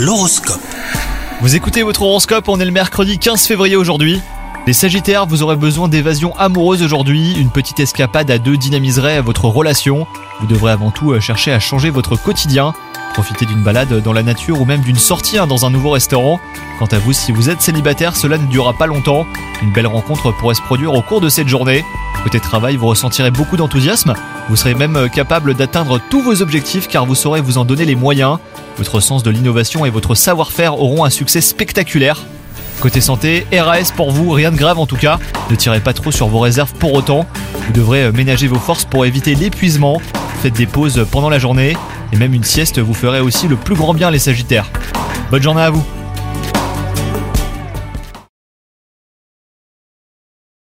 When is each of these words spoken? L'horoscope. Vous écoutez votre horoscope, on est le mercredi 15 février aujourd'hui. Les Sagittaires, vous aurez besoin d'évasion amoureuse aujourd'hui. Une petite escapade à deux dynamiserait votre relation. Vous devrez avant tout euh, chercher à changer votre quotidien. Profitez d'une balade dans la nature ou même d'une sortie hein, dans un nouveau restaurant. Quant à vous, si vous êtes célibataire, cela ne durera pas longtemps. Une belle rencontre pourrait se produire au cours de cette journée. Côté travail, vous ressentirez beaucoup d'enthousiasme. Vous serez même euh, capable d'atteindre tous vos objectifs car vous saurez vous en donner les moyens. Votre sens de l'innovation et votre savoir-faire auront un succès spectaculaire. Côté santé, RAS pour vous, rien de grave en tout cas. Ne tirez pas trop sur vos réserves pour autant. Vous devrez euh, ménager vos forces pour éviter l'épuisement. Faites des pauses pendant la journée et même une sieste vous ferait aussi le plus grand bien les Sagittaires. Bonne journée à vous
L'horoscope. 0.00 0.62
Vous 1.42 1.56
écoutez 1.56 1.82
votre 1.82 2.00
horoscope, 2.00 2.48
on 2.48 2.58
est 2.58 2.64
le 2.64 2.70
mercredi 2.70 3.18
15 3.18 3.46
février 3.46 3.76
aujourd'hui. 3.76 4.22
Les 4.66 4.72
Sagittaires, 4.72 5.26
vous 5.26 5.42
aurez 5.42 5.56
besoin 5.56 5.88
d'évasion 5.88 6.34
amoureuse 6.38 6.82
aujourd'hui. 6.82 7.34
Une 7.34 7.50
petite 7.50 7.80
escapade 7.80 8.30
à 8.30 8.38
deux 8.38 8.56
dynamiserait 8.56 9.20
votre 9.20 9.44
relation. 9.44 10.06
Vous 10.40 10.46
devrez 10.46 10.72
avant 10.72 10.90
tout 10.90 11.12
euh, 11.12 11.20
chercher 11.20 11.52
à 11.52 11.60
changer 11.60 11.90
votre 11.90 12.16
quotidien. 12.16 12.72
Profitez 13.12 13.44
d'une 13.44 13.62
balade 13.62 14.02
dans 14.02 14.14
la 14.14 14.22
nature 14.22 14.58
ou 14.58 14.64
même 14.64 14.80
d'une 14.80 14.96
sortie 14.96 15.36
hein, 15.36 15.46
dans 15.46 15.66
un 15.66 15.70
nouveau 15.70 15.90
restaurant. 15.90 16.40
Quant 16.78 16.86
à 16.86 16.98
vous, 16.98 17.12
si 17.12 17.30
vous 17.30 17.50
êtes 17.50 17.60
célibataire, 17.60 18.16
cela 18.16 18.38
ne 18.38 18.46
durera 18.46 18.72
pas 18.72 18.86
longtemps. 18.86 19.26
Une 19.60 19.72
belle 19.74 19.86
rencontre 19.86 20.32
pourrait 20.32 20.54
se 20.54 20.62
produire 20.62 20.94
au 20.94 21.02
cours 21.02 21.20
de 21.20 21.28
cette 21.28 21.48
journée. 21.48 21.84
Côté 22.24 22.40
travail, 22.40 22.76
vous 22.76 22.86
ressentirez 22.86 23.30
beaucoup 23.30 23.58
d'enthousiasme. 23.58 24.14
Vous 24.48 24.56
serez 24.56 24.74
même 24.74 24.96
euh, 24.96 25.08
capable 25.08 25.52
d'atteindre 25.52 26.00
tous 26.08 26.22
vos 26.22 26.40
objectifs 26.40 26.88
car 26.88 27.04
vous 27.04 27.14
saurez 27.14 27.42
vous 27.42 27.58
en 27.58 27.66
donner 27.66 27.84
les 27.84 27.96
moyens. 27.96 28.38
Votre 28.80 29.00
sens 29.00 29.22
de 29.22 29.30
l'innovation 29.30 29.84
et 29.84 29.90
votre 29.90 30.14
savoir-faire 30.14 30.80
auront 30.80 31.04
un 31.04 31.10
succès 31.10 31.42
spectaculaire. 31.42 32.22
Côté 32.80 33.02
santé, 33.02 33.46
RAS 33.52 33.92
pour 33.94 34.10
vous, 34.10 34.30
rien 34.30 34.50
de 34.50 34.56
grave 34.56 34.78
en 34.78 34.86
tout 34.86 34.96
cas. 34.96 35.18
Ne 35.50 35.54
tirez 35.54 35.80
pas 35.80 35.92
trop 35.92 36.10
sur 36.10 36.28
vos 36.28 36.38
réserves 36.38 36.72
pour 36.72 36.94
autant. 36.94 37.26
Vous 37.66 37.74
devrez 37.74 38.04
euh, 38.04 38.12
ménager 38.12 38.46
vos 38.46 38.58
forces 38.58 38.86
pour 38.86 39.04
éviter 39.04 39.34
l'épuisement. 39.34 40.00
Faites 40.40 40.54
des 40.54 40.64
pauses 40.64 41.06
pendant 41.10 41.28
la 41.28 41.38
journée 41.38 41.76
et 42.10 42.16
même 42.16 42.32
une 42.32 42.42
sieste 42.42 42.78
vous 42.78 42.94
ferait 42.94 43.20
aussi 43.20 43.48
le 43.48 43.56
plus 43.56 43.74
grand 43.74 43.92
bien 43.92 44.10
les 44.10 44.18
Sagittaires. 44.18 44.70
Bonne 45.30 45.42
journée 45.42 45.60
à 45.60 45.68
vous 45.68 45.84